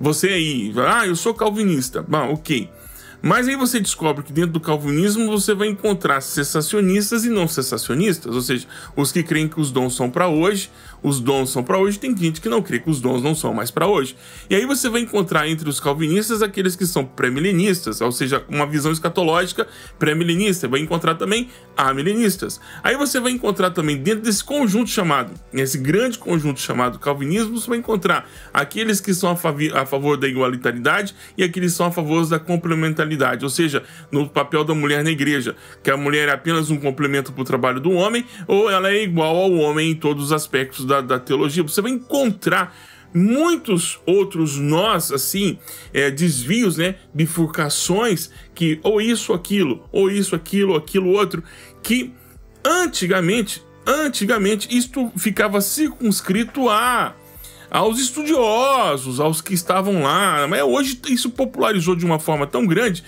Você 0.00 0.28
aí, 0.28 0.72
ah, 0.86 1.06
eu 1.06 1.16
sou 1.16 1.34
calvinista. 1.34 2.02
Bom, 2.02 2.32
ok. 2.32 2.68
Mas 3.22 3.46
aí 3.46 3.54
você 3.54 3.78
descobre 3.78 4.24
que 4.24 4.32
dentro 4.32 4.50
do 4.50 4.60
calvinismo 4.60 5.30
você 5.30 5.54
vai 5.54 5.68
encontrar 5.68 6.20
cessacionistas 6.20 7.24
e 7.24 7.28
não 7.28 7.46
cessacionistas, 7.46 8.34
ou 8.34 8.42
seja, 8.42 8.66
os 8.96 9.12
que 9.12 9.22
creem 9.22 9.46
que 9.46 9.60
os 9.60 9.70
dons 9.70 9.94
são 9.94 10.10
para 10.10 10.26
hoje, 10.26 10.70
os 11.02 11.20
dons 11.20 11.50
são 11.50 11.62
para 11.62 11.78
hoje, 11.78 11.98
tem 11.98 12.16
gente 12.16 12.40
que 12.40 12.48
não 12.48 12.62
crê 12.62 12.78
que 12.78 12.90
os 12.90 13.00
dons 13.00 13.22
não 13.22 13.34
são 13.34 13.52
mais 13.52 13.70
para 13.70 13.86
hoje. 13.86 14.16
E 14.48 14.54
aí 14.54 14.66
você 14.66 14.88
vai 14.88 15.00
encontrar 15.00 15.48
entre 15.48 15.68
os 15.68 15.80
calvinistas 15.80 16.42
aqueles 16.42 16.76
que 16.76 16.86
são 16.86 17.04
pré-milenistas, 17.04 18.00
ou 18.00 18.12
seja, 18.12 18.44
uma 18.48 18.66
visão 18.66 18.90
escatológica 18.90 19.66
pré-milenista, 19.98 20.68
vai 20.68 20.80
encontrar 20.80 21.14
também 21.14 21.48
amilenistas. 21.76 22.60
Aí 22.82 22.96
você 22.96 23.20
vai 23.20 23.32
encontrar 23.32 23.70
também 23.70 23.96
dentro 23.96 24.22
desse 24.22 24.42
conjunto 24.42 24.90
chamado, 24.90 25.32
esse 25.52 25.78
grande 25.78 26.18
conjunto 26.18 26.60
chamado 26.60 26.98
calvinismo, 26.98 27.58
você 27.60 27.68
vai 27.68 27.78
encontrar 27.78 28.28
aqueles 28.52 29.00
que 29.00 29.14
são 29.14 29.30
a, 29.30 29.80
a 29.80 29.86
favor 29.86 30.16
da 30.16 30.26
igualitaridade 30.28 31.14
e 31.36 31.42
aqueles 31.44 31.72
que 31.72 31.76
são 31.76 31.86
a 31.86 31.92
favor 31.92 32.26
da 32.26 32.38
complementaridade, 32.38 33.11
ou 33.44 33.50
seja, 33.50 33.82
no 34.10 34.28
papel 34.28 34.64
da 34.64 34.74
mulher 34.74 35.02
na 35.04 35.10
igreja, 35.10 35.56
que 35.82 35.90
a 35.90 35.96
mulher 35.96 36.28
é 36.28 36.32
apenas 36.32 36.70
um 36.70 36.76
complemento 36.76 37.32
para 37.32 37.42
o 37.42 37.44
trabalho 37.44 37.80
do 37.80 37.92
homem 37.92 38.24
ou 38.46 38.70
ela 38.70 38.90
é 38.90 39.02
igual 39.02 39.36
ao 39.36 39.52
homem 39.52 39.90
em 39.90 39.94
todos 39.94 40.26
os 40.26 40.32
aspectos 40.32 40.84
da, 40.84 41.00
da 41.00 41.18
teologia. 41.18 41.62
Você 41.62 41.80
vai 41.80 41.92
encontrar 41.92 42.74
muitos 43.14 44.00
outros 44.06 44.56
nós, 44.56 45.12
assim, 45.12 45.58
é, 45.92 46.10
desvios, 46.10 46.76
né, 46.76 46.96
bifurcações, 47.12 48.30
que 48.54 48.80
ou 48.82 49.00
isso, 49.00 49.32
aquilo, 49.32 49.84
ou 49.92 50.10
isso, 50.10 50.34
aquilo, 50.34 50.74
aquilo, 50.76 51.10
outro, 51.10 51.42
que 51.82 52.12
antigamente, 52.64 53.62
antigamente, 53.86 54.74
isto 54.76 55.12
ficava 55.16 55.60
circunscrito 55.60 56.68
a 56.68 57.14
aos 57.72 57.98
estudiosos, 57.98 59.18
aos 59.18 59.40
que 59.40 59.54
estavam 59.54 60.02
lá, 60.02 60.46
mas 60.46 60.60
hoje 60.62 61.00
isso 61.08 61.30
popularizou 61.30 61.96
de 61.96 62.04
uma 62.04 62.18
forma 62.18 62.46
tão 62.46 62.66
grande 62.66 63.02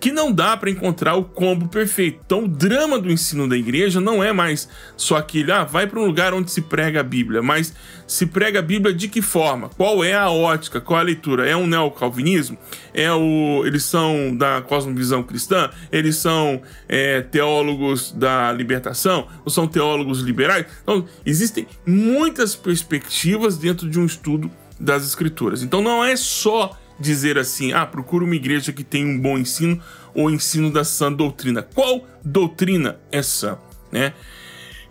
que 0.00 0.12
não 0.12 0.32
dá 0.32 0.56
para 0.56 0.70
encontrar 0.70 1.14
o 1.14 1.24
combo 1.24 1.68
perfeito. 1.68 2.20
Então, 2.24 2.44
o 2.44 2.48
drama 2.48 2.98
do 2.98 3.10
ensino 3.10 3.48
da 3.48 3.56
igreja 3.56 4.00
não 4.00 4.22
é 4.22 4.32
mais 4.32 4.68
só 4.96 5.16
aquele, 5.16 5.50
ah, 5.50 5.64
vai 5.64 5.86
para 5.86 5.98
um 5.98 6.06
lugar 6.06 6.32
onde 6.32 6.50
se 6.50 6.62
prega 6.62 7.00
a 7.00 7.02
Bíblia, 7.02 7.42
mas 7.42 7.74
se 8.06 8.26
prega 8.26 8.60
a 8.60 8.62
Bíblia 8.62 8.94
de 8.94 9.08
que 9.08 9.20
forma? 9.20 9.68
Qual 9.70 10.04
é 10.04 10.14
a 10.14 10.30
ótica? 10.30 10.80
Qual 10.80 10.98
é 10.98 11.02
a 11.02 11.04
leitura? 11.04 11.48
É 11.48 11.56
um 11.56 11.66
neocalvinismo? 11.66 12.56
É 12.94 13.12
o, 13.12 13.62
eles 13.66 13.84
são 13.84 14.36
da 14.36 14.62
cosmovisão 14.62 15.22
cristã? 15.22 15.70
Eles 15.90 16.16
são 16.16 16.62
é, 16.88 17.20
teólogos 17.20 18.12
da 18.12 18.52
libertação? 18.52 19.26
Ou 19.44 19.50
são 19.50 19.66
teólogos 19.66 20.20
liberais? 20.20 20.66
Então, 20.82 21.04
existem 21.26 21.66
muitas 21.84 22.54
perspectivas 22.54 23.58
dentro 23.58 23.88
de 23.90 23.98
um 23.98 24.06
estudo 24.06 24.50
das 24.78 25.04
escrituras. 25.04 25.62
Então, 25.62 25.82
não 25.82 26.04
é 26.04 26.14
só 26.14 26.78
dizer 26.98 27.38
assim: 27.38 27.72
ah, 27.72 27.86
procura 27.86 28.24
uma 28.24 28.34
igreja 28.34 28.72
que 28.72 28.84
tem 28.84 29.04
um 29.04 29.18
bom 29.18 29.38
ensino 29.38 29.80
ou 30.14 30.30
ensino 30.30 30.70
da 30.70 30.84
sã 30.84 31.12
doutrina. 31.12 31.62
Qual 31.62 32.06
doutrina 32.24 32.98
é 33.10 33.22
sã? 33.22 33.58
Né? 33.92 34.12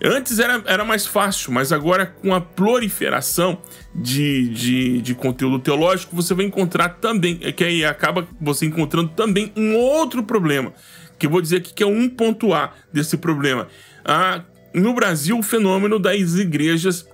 Antes 0.04 0.38
era, 0.38 0.62
era 0.68 0.86
mais 0.86 1.08
fácil, 1.08 1.52
mas 1.52 1.72
agora 1.72 2.06
com 2.06 2.34
a 2.34 2.40
proliferação 2.40 3.60
de, 3.96 4.48
de, 4.50 5.02
de 5.02 5.16
conteúdo 5.16 5.58
teológico, 5.58 6.16
você 6.16 6.36
vai 6.36 6.46
encontrar 6.46 6.90
também, 6.90 7.40
é 7.42 7.52
que 7.52 7.64
aí 7.64 7.84
acaba 7.84 8.28
você 8.40 8.68
encontrando 8.68 9.10
também 9.10 9.52
um 9.56 9.76
outro 9.76 10.22
problema, 10.22 10.72
que 11.18 11.26
eu 11.26 11.32
vou 11.32 11.42
dizer 11.42 11.58
aqui 11.58 11.74
que 11.74 11.82
é 11.82 11.88
um 11.88 12.08
ponto 12.08 12.54
A 12.54 12.74
desse 12.94 13.18
problema. 13.18 13.68
Ah, 14.06 14.44
no 14.72 14.94
Brasil, 14.94 15.40
o 15.40 15.42
fenômeno 15.42 15.98
das 15.98 16.36
igrejas 16.36 17.08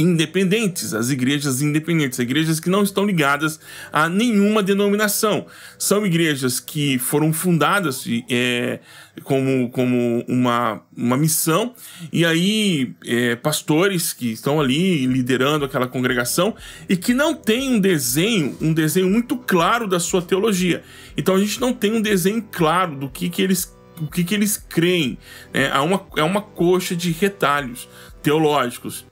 independentes, 0.00 0.94
as 0.94 1.10
igrejas 1.10 1.60
independentes, 1.60 2.18
igrejas 2.18 2.58
que 2.58 2.70
não 2.70 2.82
estão 2.82 3.04
ligadas 3.04 3.60
a 3.92 4.08
nenhuma 4.08 4.62
denominação. 4.62 5.46
São 5.78 6.06
igrejas 6.06 6.58
que 6.58 6.98
foram 6.98 7.32
fundadas 7.32 8.04
é, 8.30 8.80
como, 9.22 9.68
como 9.70 10.24
uma, 10.26 10.82
uma 10.96 11.16
missão, 11.16 11.74
e 12.12 12.24
aí 12.24 12.94
é, 13.06 13.36
pastores 13.36 14.12
que 14.12 14.32
estão 14.32 14.60
ali 14.60 15.06
liderando 15.06 15.64
aquela 15.64 15.86
congregação 15.86 16.54
e 16.88 16.96
que 16.96 17.12
não 17.12 17.34
tem 17.34 17.74
um 17.74 17.78
desenho, 17.78 18.56
um 18.60 18.72
desenho 18.72 19.08
muito 19.08 19.36
claro 19.36 19.86
da 19.86 20.00
sua 20.00 20.22
teologia. 20.22 20.82
Então 21.16 21.34
a 21.34 21.38
gente 21.38 21.60
não 21.60 21.72
tem 21.72 21.92
um 21.92 22.00
desenho 22.00 22.42
claro 22.50 22.96
do 22.96 23.08
que, 23.08 23.28
que 23.28 23.42
eles 23.42 23.78
o 24.00 24.06
que, 24.06 24.24
que 24.24 24.34
eles 24.34 24.56
creem. 24.56 25.18
É, 25.52 25.68
há 25.70 25.82
uma, 25.82 26.06
é 26.16 26.22
uma 26.22 26.40
coxa 26.40 26.96
de 26.96 27.12
retalhos 27.12 27.86
teológicos 28.22 29.04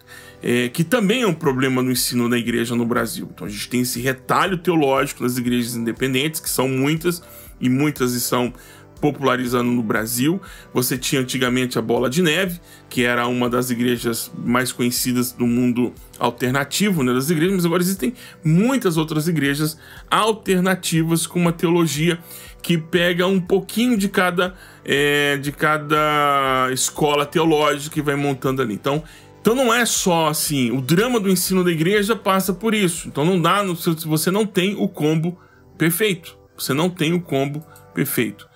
é, 0.42 0.68
que 0.68 0.84
também 0.84 1.22
é 1.22 1.26
um 1.26 1.34
problema 1.34 1.82
no 1.82 1.90
ensino 1.90 2.28
da 2.28 2.38
igreja 2.38 2.74
no 2.74 2.86
Brasil. 2.86 3.28
Então 3.32 3.46
a 3.46 3.50
gente 3.50 3.68
tem 3.68 3.80
esse 3.80 4.00
retalho 4.00 4.58
teológico 4.58 5.22
nas 5.22 5.36
igrejas 5.36 5.74
independentes, 5.74 6.40
que 6.40 6.50
são 6.50 6.68
muitas, 6.68 7.22
e 7.60 7.68
muitas 7.68 8.12
estão 8.14 8.52
popularizando 9.00 9.70
no 9.70 9.82
Brasil. 9.82 10.40
Você 10.72 10.98
tinha 10.98 11.20
antigamente 11.20 11.78
a 11.78 11.82
Bola 11.82 12.10
de 12.10 12.22
Neve, 12.22 12.60
que 12.88 13.04
era 13.04 13.26
uma 13.26 13.48
das 13.48 13.70
igrejas 13.70 14.30
mais 14.44 14.72
conhecidas 14.72 15.32
do 15.32 15.46
mundo 15.46 15.92
alternativo 16.18 17.02
né, 17.02 17.12
das 17.12 17.30
igrejas, 17.30 17.56
mas 17.56 17.64
agora 17.64 17.82
existem 17.82 18.12
muitas 18.44 18.96
outras 18.96 19.28
igrejas 19.28 19.78
alternativas 20.10 21.26
com 21.26 21.40
uma 21.40 21.52
teologia 21.52 22.18
que 22.60 22.76
pega 22.76 23.26
um 23.26 23.40
pouquinho 23.40 23.96
de 23.96 24.08
cada, 24.08 24.54
é, 24.84 25.36
de 25.36 25.52
cada 25.52 26.68
escola 26.72 27.24
teológica 27.24 27.98
e 27.98 28.02
vai 28.02 28.16
montando 28.16 28.60
ali. 28.60 28.74
Então, 28.74 29.02
então 29.48 29.64
não 29.64 29.72
é 29.72 29.86
só 29.86 30.26
assim, 30.26 30.70
o 30.70 30.82
drama 30.82 31.18
do 31.18 31.30
ensino 31.30 31.64
da 31.64 31.70
igreja 31.70 32.14
passa 32.14 32.52
por 32.52 32.74
isso. 32.74 33.08
Então 33.08 33.24
não 33.24 33.40
dá, 33.40 33.62
você 34.04 34.30
não 34.30 34.44
tem 34.44 34.74
o 34.74 34.86
combo 34.86 35.40
perfeito. 35.78 36.36
Você 36.54 36.74
não 36.74 36.90
tem 36.90 37.14
o 37.14 37.20
combo 37.22 37.64
perfeito. 37.94 38.46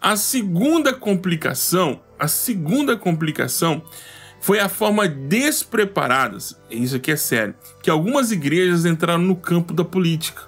A 0.00 0.16
segunda 0.16 0.92
complicação, 0.92 2.00
a 2.18 2.26
segunda 2.26 2.96
complicação 2.96 3.80
foi 4.40 4.58
a 4.58 4.68
forma 4.68 5.06
despreparada, 5.06 6.36
isso 6.68 6.96
aqui 6.96 7.12
é 7.12 7.16
sério, 7.16 7.54
que 7.80 7.88
algumas 7.88 8.32
igrejas 8.32 8.84
entraram 8.84 9.22
no 9.22 9.36
campo 9.36 9.72
da 9.72 9.84
política. 9.84 10.42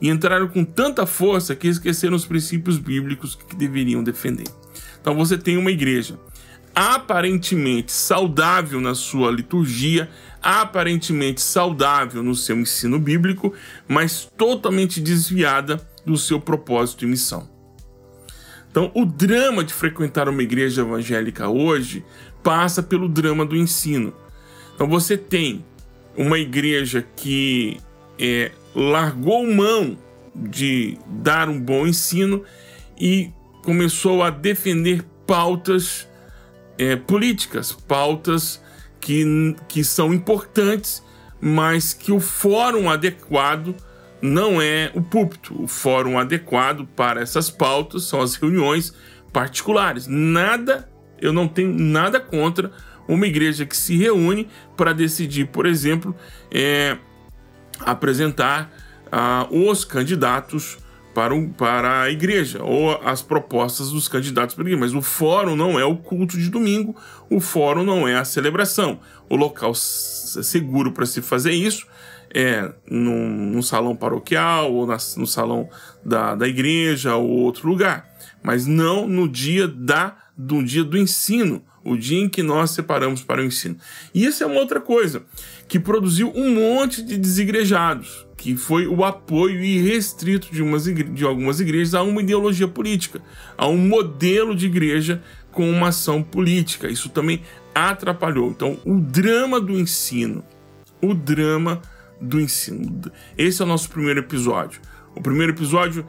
E 0.00 0.08
entraram 0.08 0.48
com 0.48 0.64
tanta 0.64 1.06
força 1.06 1.54
que 1.54 1.68
esqueceram 1.68 2.16
os 2.16 2.26
princípios 2.26 2.78
bíblicos 2.78 3.36
que 3.36 3.54
deveriam 3.54 4.02
defender. 4.02 4.48
Então 5.00 5.14
você 5.14 5.38
tem 5.38 5.56
uma 5.56 5.70
igreja 5.70 6.18
aparentemente 6.74 7.92
saudável 7.92 8.80
na 8.80 8.94
sua 8.94 9.30
liturgia, 9.30 10.08
aparentemente 10.42 11.40
saudável 11.40 12.22
no 12.22 12.34
seu 12.34 12.56
ensino 12.58 12.98
bíblico, 12.98 13.52
mas 13.86 14.30
totalmente 14.36 15.00
desviada 15.00 15.80
do 16.04 16.16
seu 16.16 16.40
propósito 16.40 17.04
e 17.04 17.08
missão. 17.08 17.48
Então, 18.70 18.90
o 18.94 19.04
drama 19.04 19.64
de 19.64 19.74
frequentar 19.74 20.28
uma 20.28 20.42
igreja 20.42 20.82
evangélica 20.82 21.48
hoje 21.48 22.04
passa 22.42 22.82
pelo 22.82 23.08
drama 23.08 23.44
do 23.44 23.56
ensino. 23.56 24.14
Então, 24.74 24.88
você 24.88 25.16
tem 25.16 25.64
uma 26.16 26.38
igreja 26.38 27.04
que 27.16 27.78
é, 28.18 28.52
largou 28.74 29.44
mão 29.46 29.98
de 30.34 30.96
dar 31.06 31.48
um 31.48 31.60
bom 31.60 31.86
ensino 31.86 32.44
e 32.98 33.30
começou 33.64 34.22
a 34.22 34.30
defender 34.30 35.04
pautas 35.26 36.08
é, 36.80 36.96
políticas, 36.96 37.72
pautas 37.72 38.58
que, 38.98 39.54
que 39.68 39.84
são 39.84 40.14
importantes, 40.14 41.04
mas 41.38 41.92
que 41.92 42.10
o 42.10 42.18
fórum 42.18 42.88
adequado 42.88 43.74
não 44.22 44.62
é 44.62 44.90
o 44.94 45.02
púlpito. 45.02 45.62
O 45.62 45.68
fórum 45.68 46.18
adequado 46.18 46.88
para 46.96 47.20
essas 47.20 47.50
pautas 47.50 48.04
são 48.04 48.22
as 48.22 48.34
reuniões 48.34 48.94
particulares. 49.30 50.06
Nada, 50.06 50.90
eu 51.20 51.34
não 51.34 51.46
tenho 51.46 51.74
nada 51.78 52.18
contra 52.18 52.72
uma 53.06 53.26
igreja 53.26 53.66
que 53.66 53.76
se 53.76 53.98
reúne 53.98 54.48
para 54.74 54.94
decidir, 54.94 55.48
por 55.48 55.66
exemplo, 55.66 56.16
é, 56.50 56.96
apresentar 57.80 58.72
ah, 59.12 59.46
os 59.50 59.84
candidatos 59.84 60.78
para, 61.14 61.34
o, 61.34 61.48
para 61.48 62.02
a 62.02 62.10
igreja, 62.10 62.62
ou 62.62 62.92
as 63.02 63.22
propostas 63.22 63.90
dos 63.90 64.08
candidatos 64.08 64.54
para 64.54 64.62
a 64.62 64.66
igreja. 64.66 64.80
Mas 64.80 64.94
o 64.94 65.02
fórum 65.02 65.56
não 65.56 65.78
é 65.78 65.84
o 65.84 65.96
culto 65.96 66.38
de 66.38 66.48
domingo, 66.48 66.96
o 67.28 67.40
fórum 67.40 67.84
não 67.84 68.06
é 68.06 68.16
a 68.16 68.24
celebração. 68.24 69.00
O 69.28 69.36
local 69.36 69.74
seguro 69.74 70.92
para 70.92 71.06
se 71.06 71.20
fazer 71.20 71.52
isso 71.52 71.86
é 72.32 72.72
num, 72.88 73.28
num 73.28 73.62
salão 73.62 73.96
paroquial, 73.96 74.72
ou 74.72 74.86
na, 74.86 74.96
no 75.16 75.26
salão 75.26 75.68
da, 76.04 76.34
da 76.34 76.46
igreja, 76.46 77.16
ou 77.16 77.28
outro 77.28 77.68
lugar. 77.68 78.08
Mas 78.42 78.66
não 78.66 79.06
no 79.06 79.28
dia 79.28 79.66
da 79.66 80.16
do 80.36 80.62
dia 80.62 80.82
do 80.82 80.96
ensino, 80.96 81.62
o 81.84 81.96
dia 81.96 82.18
em 82.18 82.28
que 82.28 82.42
nós 82.42 82.70
separamos 82.70 83.22
para 83.22 83.42
o 83.42 83.44
ensino. 83.44 83.76
E 84.14 84.24
isso 84.24 84.42
é 84.42 84.46
uma 84.46 84.58
outra 84.58 84.80
coisa 84.80 85.22
que 85.68 85.78
produziu 85.78 86.32
um 86.34 86.54
monte 86.54 87.02
de 87.02 87.18
desigrejados 87.18 88.26
que 88.40 88.56
foi 88.56 88.86
o 88.86 89.04
apoio 89.04 89.62
irrestrito 89.62 90.50
de, 90.50 90.62
umas 90.62 90.84
de 90.84 91.24
algumas 91.26 91.60
igrejas 91.60 91.94
a 91.94 92.02
uma 92.02 92.22
ideologia 92.22 92.66
política, 92.66 93.20
a 93.54 93.68
um 93.68 93.76
modelo 93.76 94.56
de 94.56 94.64
igreja 94.64 95.22
com 95.52 95.70
uma 95.70 95.88
ação 95.88 96.22
política. 96.22 96.88
Isso 96.88 97.10
também 97.10 97.42
atrapalhou. 97.74 98.48
Então, 98.48 98.78
o 98.86 98.98
drama 98.98 99.60
do 99.60 99.78
ensino, 99.78 100.42
o 101.02 101.12
drama 101.12 101.82
do 102.18 102.40
ensino. 102.40 103.02
Esse 103.36 103.60
é 103.60 103.64
o 103.66 103.68
nosso 103.68 103.90
primeiro 103.90 104.20
episódio. 104.20 104.80
O 105.14 105.20
primeiro 105.20 105.52
episódio 105.52 106.06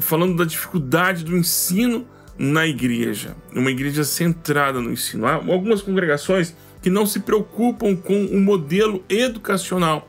falando 0.00 0.38
da 0.38 0.46
dificuldade 0.46 1.22
do 1.22 1.36
ensino 1.36 2.06
na 2.38 2.66
igreja, 2.66 3.36
uma 3.54 3.70
igreja 3.70 4.04
centrada 4.04 4.80
no 4.80 4.90
ensino. 4.90 5.26
Há 5.26 5.34
algumas 5.34 5.82
congregações 5.82 6.56
que 6.80 6.88
não 6.88 7.04
se 7.04 7.20
preocupam 7.20 7.94
com 7.94 8.24
o 8.24 8.40
modelo 8.40 9.04
educacional, 9.06 10.08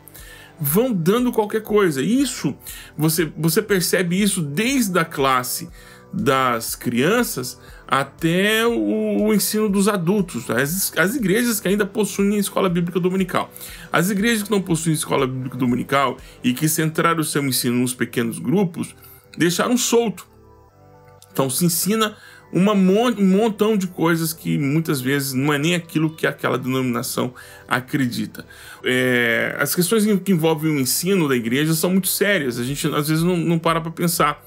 vão 0.60 0.92
dando 0.92 1.32
qualquer 1.32 1.62
coisa. 1.62 2.02
Isso 2.02 2.56
você, 2.98 3.32
você 3.38 3.62
percebe 3.62 4.22
isso 4.22 4.42
desde 4.42 4.98
a 4.98 5.06
classe 5.06 5.70
das 6.12 6.76
crianças 6.76 7.60
até 7.88 8.66
o, 8.66 9.24
o 9.24 9.34
ensino 9.34 9.70
dos 9.70 9.88
adultos. 9.88 10.50
As, 10.50 10.94
as 10.98 11.16
igrejas 11.16 11.60
que 11.60 11.68
ainda 11.68 11.86
possuem 11.86 12.38
escola 12.38 12.70
bíblica 12.70 13.00
dominical. 13.00 13.52
As 13.92 14.10
igrejas 14.10 14.44
que 14.44 14.52
não 14.52 14.62
possuem 14.62 14.94
escola 14.94 15.28
bíblica 15.28 15.58
dominical 15.58 16.18
e 16.44 16.54
que 16.54 16.68
centraram 16.70 17.20
o 17.20 17.24
seu 17.24 17.44
ensino 17.46 17.78
nos 17.78 17.94
pequenos 17.94 18.40
grupos, 18.40 18.96
deixaram 19.38 19.78
solto. 19.78 20.28
Então 21.32 21.50
se 21.50 21.66
ensina 21.66 22.16
uma 22.56 22.72
um 22.72 23.26
montão 23.26 23.76
de 23.76 23.86
coisas 23.86 24.32
que 24.32 24.58
muitas 24.58 25.02
vezes 25.02 25.34
não 25.34 25.54
é 25.54 25.58
nem 25.58 25.76
aquilo 25.76 26.10
que 26.10 26.26
aquela 26.26 26.58
denominação 26.58 27.34
acredita. 27.68 28.46
É, 28.82 29.58
as 29.60 29.76
questões 29.76 30.06
que 30.22 30.32
envolvem 30.32 30.72
o 30.72 30.80
ensino 30.80 31.28
da 31.28 31.36
igreja 31.36 31.74
são 31.74 31.90
muito 31.90 32.08
sérias, 32.08 32.58
a 32.58 32.64
gente 32.64 32.88
às 32.88 33.10
vezes 33.10 33.22
não, 33.26 33.36
não 33.36 33.60
para 33.60 33.82
para 33.82 33.92
pensar. 33.92 34.42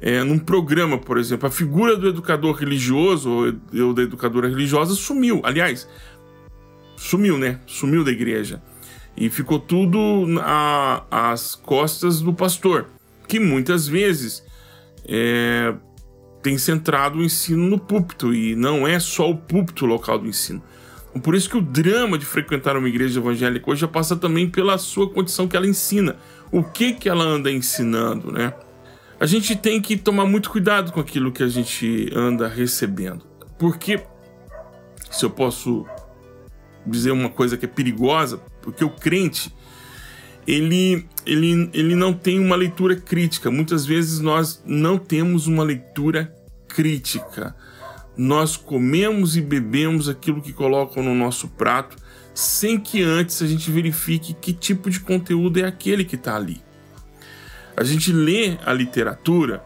É, 0.00 0.22
num 0.22 0.38
programa, 0.38 0.96
por 0.96 1.18
exemplo, 1.18 1.48
a 1.48 1.50
figura 1.50 1.96
do 1.96 2.08
educador 2.08 2.54
religioso 2.54 3.28
ou, 3.28 3.86
ou 3.86 3.92
da 3.92 4.02
educadora 4.02 4.48
religiosa 4.48 4.94
sumiu. 4.94 5.40
Aliás, 5.42 5.88
sumiu, 6.96 7.36
né? 7.36 7.58
Sumiu 7.66 8.04
da 8.04 8.12
igreja. 8.12 8.62
E 9.16 9.28
ficou 9.28 9.58
tudo 9.58 10.26
às 11.10 11.54
costas 11.56 12.20
do 12.20 12.32
pastor, 12.32 12.86
que 13.26 13.40
muitas 13.40 13.88
vezes 13.88 14.44
é, 15.06 15.74
tem 16.44 16.58
centrado 16.58 17.18
o 17.18 17.24
ensino 17.24 17.66
no 17.66 17.78
púlpito 17.78 18.34
e 18.34 18.54
não 18.54 18.86
é 18.86 19.00
só 19.00 19.30
o 19.30 19.34
púlpito 19.34 19.86
local 19.86 20.18
do 20.18 20.26
ensino. 20.28 20.62
Por 21.22 21.34
isso 21.34 21.48
que 21.48 21.56
o 21.56 21.62
drama 21.62 22.18
de 22.18 22.26
frequentar 22.26 22.76
uma 22.76 22.86
igreja 22.86 23.18
evangélica 23.18 23.70
hoje 23.70 23.80
já 23.80 23.88
passa 23.88 24.14
também 24.14 24.50
pela 24.50 24.76
sua 24.76 25.08
condição 25.08 25.48
que 25.48 25.56
ela 25.56 25.66
ensina. 25.66 26.16
O 26.52 26.62
que 26.62 26.92
que 26.92 27.08
ela 27.08 27.24
anda 27.24 27.50
ensinando, 27.50 28.30
né? 28.30 28.52
A 29.18 29.24
gente 29.24 29.56
tem 29.56 29.80
que 29.80 29.96
tomar 29.96 30.26
muito 30.26 30.50
cuidado 30.50 30.92
com 30.92 31.00
aquilo 31.00 31.32
que 31.32 31.42
a 31.42 31.48
gente 31.48 32.10
anda 32.14 32.46
recebendo. 32.46 33.24
Porque 33.58 34.02
se 35.10 35.24
eu 35.24 35.30
posso 35.30 35.86
dizer 36.86 37.12
uma 37.12 37.30
coisa 37.30 37.56
que 37.56 37.64
é 37.64 37.68
perigosa, 37.68 38.38
porque 38.60 38.84
o 38.84 38.90
crente 38.90 39.50
ele, 40.46 41.06
ele, 41.24 41.70
ele 41.72 41.94
não 41.94 42.12
tem 42.12 42.38
uma 42.38 42.56
leitura 42.56 42.96
crítica. 42.96 43.50
Muitas 43.50 43.86
vezes 43.86 44.20
nós 44.20 44.62
não 44.64 44.98
temos 44.98 45.46
uma 45.46 45.62
leitura 45.62 46.34
crítica. 46.68 47.54
Nós 48.16 48.56
comemos 48.56 49.36
e 49.36 49.40
bebemos 49.40 50.08
aquilo 50.08 50.40
que 50.40 50.52
colocam 50.52 51.02
no 51.02 51.14
nosso 51.14 51.48
prato 51.48 51.96
sem 52.34 52.78
que 52.78 53.02
antes 53.02 53.40
a 53.42 53.46
gente 53.46 53.70
verifique 53.70 54.34
que 54.34 54.52
tipo 54.52 54.90
de 54.90 54.98
conteúdo 55.00 55.60
é 55.60 55.64
aquele 55.64 56.04
que 56.04 56.16
está 56.16 56.34
ali. 56.34 56.60
A 57.76 57.84
gente 57.84 58.12
lê 58.12 58.58
a 58.64 58.72
literatura, 58.72 59.62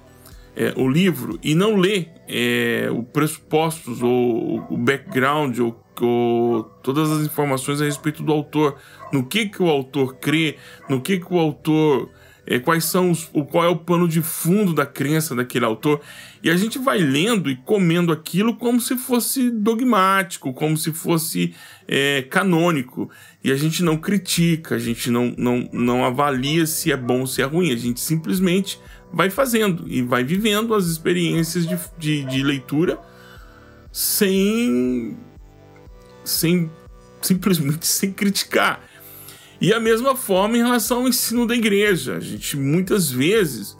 é, 0.55 0.75
o 0.77 0.89
livro, 0.89 1.39
e 1.43 1.55
não 1.55 1.77
lê 1.77 2.07
é, 2.27 2.91
os 2.91 3.05
pressupostos 3.07 4.03
ou 4.03 4.67
o 4.71 4.77
background 4.77 5.59
ou 5.59 5.83
o, 6.05 6.65
todas 6.83 7.11
as 7.11 7.27
informações 7.27 7.81
a 7.81 7.85
respeito 7.85 8.23
do 8.23 8.33
autor, 8.33 8.77
no 9.13 9.25
que 9.25 9.47
que 9.47 9.63
o 9.63 9.69
autor 9.69 10.17
crê, 10.17 10.57
no 10.89 11.01
que 11.01 11.19
que 11.19 11.33
o 11.33 11.39
autor 11.39 12.11
é, 12.51 12.59
quais 12.59 12.87
são 12.87 13.11
os, 13.11 13.29
o 13.35 13.45
qual 13.45 13.65
é 13.65 13.69
o 13.69 13.77
pano 13.77 14.09
de 14.09 14.23
fundo 14.23 14.73
da 14.73 14.87
crença 14.87 15.35
daquele 15.35 15.67
autor. 15.67 16.01
E 16.43 16.49
a 16.49 16.57
gente 16.57 16.79
vai 16.79 16.97
lendo 16.99 17.51
e 17.51 17.57
comendo 17.57 18.11
aquilo 18.11 18.57
como 18.57 18.81
se 18.81 18.97
fosse 18.97 19.51
dogmático, 19.51 20.55
como 20.55 20.75
se 20.75 20.91
fosse 20.91 21.55
é, 21.87 22.23
canônico. 22.23 23.11
E 23.45 23.53
a 23.53 23.57
gente 23.57 23.83
não 23.83 23.99
critica, 23.99 24.77
a 24.77 24.79
gente 24.79 25.11
não, 25.11 25.35
não, 25.37 25.69
não 25.71 26.05
avalia 26.07 26.67
se 26.67 26.91
é 26.91 26.97
bom 26.97 27.21
ou 27.21 27.27
se 27.27 27.43
é 27.43 27.45
ruim, 27.45 27.71
a 27.71 27.77
gente 27.77 28.01
simplesmente 28.01 28.81
vai 29.13 29.29
fazendo 29.29 29.85
e 29.87 30.01
vai 30.01 30.25
vivendo 30.25 30.75
as 30.75 30.87
experiências 30.87 31.67
de, 31.67 31.79
de, 31.99 32.25
de 32.25 32.43
leitura 32.43 32.99
sem 33.93 35.19
sem 36.31 36.71
simplesmente 37.21 37.87
sem 37.89 38.13
criticar. 38.13 38.81
E 39.61 39.73
a 39.73 39.81
mesma 39.81 40.15
forma 40.15 40.57
em 40.57 40.63
relação 40.63 41.01
ao 41.01 41.09
ensino 41.09 41.47
da 41.47 41.55
igreja. 41.55 42.17
A 42.17 42.21
gente 42.21 42.57
muitas 42.57 43.11
vezes 43.11 43.77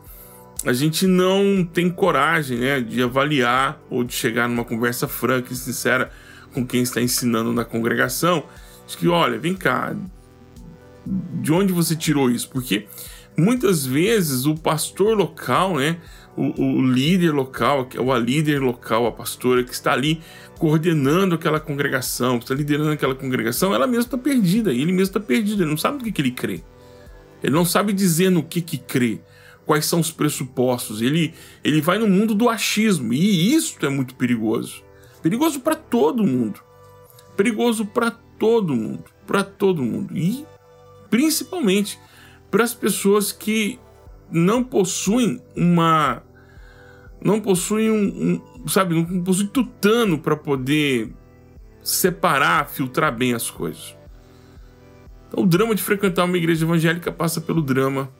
a 0.65 0.73
gente 0.73 1.07
não 1.07 1.65
tem 1.65 1.89
coragem, 1.89 2.59
né, 2.59 2.81
de 2.81 3.01
avaliar 3.01 3.81
ou 3.89 4.03
de 4.03 4.13
chegar 4.13 4.49
numa 4.49 4.65
conversa 4.65 5.07
franca 5.07 5.53
e 5.53 5.57
sincera 5.57 6.11
com 6.53 6.67
quem 6.67 6.83
está 6.83 7.01
ensinando 7.01 7.53
na 7.53 7.65
congregação, 7.65 8.43
de 8.87 8.97
que 8.97 9.07
olha, 9.07 9.39
vem 9.39 9.55
cá, 9.55 9.95
de 11.07 11.53
onde 11.53 11.73
você 11.73 11.95
tirou 11.95 12.29
isso? 12.31 12.49
Porque 12.51 12.87
muitas 13.37 13.87
vezes 13.87 14.47
o 14.47 14.55
pastor 14.57 15.17
local, 15.17 15.77
né, 15.77 15.99
o, 16.37 16.61
o 16.61 16.83
líder 16.83 17.33
local, 17.33 17.89
ou 17.97 18.13
a 18.13 18.19
líder 18.19 18.61
local, 18.61 19.07
a 19.07 19.13
pastora 19.13 19.63
que 19.63 19.73
está 19.73 19.93
ali 19.93 20.21
coordenando 20.59 21.35
aquela 21.35 21.61
congregação, 21.61 22.39
que 22.39 22.45
está 22.45 22.55
liderando 22.55 22.91
aquela 22.91 23.15
congregação, 23.15 23.75
ela 23.75 23.87
mesma 23.87 24.05
está 24.05 24.19
perdida, 24.19 24.73
ele 24.73 24.93
mesmo 24.93 25.03
está 25.03 25.21
perdido, 25.21 25.63
ele 25.63 25.71
não 25.71 25.77
sabe 25.77 25.99
do 25.99 26.05
que, 26.05 26.13
que 26.13 26.23
ele 26.23 26.33
crê. 26.33 26.63
Ele 27.43 27.53
não 27.53 27.65
sabe 27.65 27.93
dizer 27.93 28.31
no 28.31 28.43
que 28.43 28.61
que 28.61 28.77
crê, 28.77 29.21
quais 29.65 29.87
são 29.87 30.01
os 30.01 30.11
pressupostos. 30.11 31.01
Ele, 31.01 31.33
ele 31.63 31.81
vai 31.81 31.99
no 31.99 32.09
mundo 32.09 32.35
do 32.35 32.49
achismo 32.49 33.13
e 33.13 33.55
isso 33.55 33.77
é 33.83 33.89
muito 33.89 34.17
perigoso. 34.17 34.83
Perigoso 35.23 35.61
para 35.61 35.77
todo 35.77 36.25
mundo. 36.25 36.61
Perigoso 37.37 37.87
para 37.87 38.11
todo 38.11 38.75
mundo, 38.75 39.05
para 39.27 39.43
todo 39.43 39.83
mundo 39.83 40.17
e 40.17 40.45
principalmente 41.11 41.99
para 42.51 42.65
as 42.65 42.75
pessoas 42.75 43.33
que 43.33 43.79
não 44.31 44.63
possuem 44.63 45.43
uma 45.57 46.23
não 47.21 47.41
possuem 47.41 47.91
um, 47.91 47.97
um 47.97 48.41
sabe, 48.69 48.95
não 48.95 49.23
possuem 49.23 49.49
tutano 49.49 50.19
para 50.19 50.37
poder 50.37 51.13
separar, 51.83 52.69
filtrar 52.69 53.15
bem 53.17 53.35
as 53.35 53.51
coisas. 53.51 53.97
Então, 55.29 55.45
o 55.45 55.47
drama 55.47 55.75
de 55.75 55.83
frequentar 55.83 56.25
uma 56.25 56.37
igreja 56.37 56.65
evangélica 56.65 57.13
passa 57.13 57.41
pelo 57.41 57.63
drama, 57.63 58.11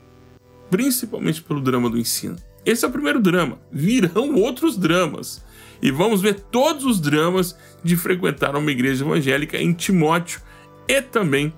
principalmente 0.69 1.41
pelo 1.41 1.61
drama 1.61 1.89
do 1.89 1.97
ensino. 1.97 2.35
Esse 2.65 2.85
é 2.85 2.87
o 2.87 2.91
primeiro 2.91 3.19
drama. 3.19 3.59
Virão 3.71 4.35
outros 4.39 4.77
dramas. 4.77 5.43
E 5.81 5.91
vamos 5.91 6.21
ver 6.21 6.39
todos 6.39 6.85
os 6.85 6.99
dramas 6.99 7.57
de 7.83 7.95
frequentar 7.95 8.55
uma 8.55 8.71
igreja 8.71 9.05
evangélica 9.05 9.57
em 9.57 9.73
Timóteo 9.73 10.41
e 10.87 11.01
também 11.01 11.53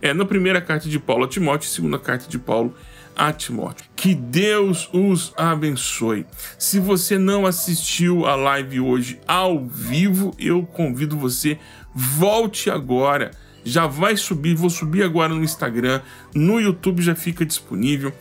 é, 0.00 0.14
na 0.14 0.24
primeira 0.24 0.60
carta 0.60 0.88
de 0.88 0.98
Paulo 0.98 1.24
a 1.24 1.28
Timóteo 1.28 1.66
e 1.66 1.70
segunda 1.70 1.98
carta 1.98 2.28
de 2.28 2.38
Paulo 2.38 2.74
a 3.16 3.32
Timóteo. 3.32 3.86
Que 3.96 4.14
Deus 4.14 4.88
os 4.92 5.32
abençoe. 5.36 6.26
Se 6.58 6.78
você 6.78 7.18
não 7.18 7.46
assistiu 7.46 8.26
a 8.26 8.34
live 8.34 8.80
hoje 8.80 9.20
ao 9.26 9.66
vivo, 9.66 10.34
eu 10.38 10.62
convido 10.64 11.16
você, 11.16 11.58
volte 11.94 12.70
agora. 12.70 13.30
Já 13.64 13.86
vai 13.86 14.16
subir, 14.16 14.54
vou 14.54 14.68
subir 14.68 15.02
agora 15.02 15.34
no 15.34 15.42
Instagram, 15.42 16.00
no 16.34 16.60
YouTube 16.60 17.02
já 17.02 17.14
fica 17.14 17.46
disponível. 17.46 18.12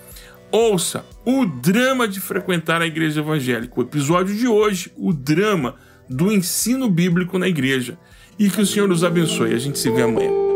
Ouça 0.52 1.04
o 1.26 1.46
drama 1.46 2.08
de 2.08 2.20
frequentar 2.20 2.82
a 2.82 2.86
igreja 2.86 3.22
evangélica. 3.22 3.74
O 3.80 3.84
episódio 3.84 4.36
de 4.36 4.48
hoje, 4.48 4.92
o 4.96 5.12
drama 5.12 5.76
do 6.08 6.32
ensino 6.32 6.90
bíblico 6.90 7.40
na 7.40 7.48
igreja. 7.48 7.98
E 8.38 8.50
que 8.50 8.62
o 8.62 8.66
Senhor 8.66 8.88
nos 8.88 9.04
abençoe. 9.04 9.54
A 9.54 9.60
gente 9.60 9.80
se 9.80 9.90
vê 9.90 10.04
amanhã. 10.04 10.53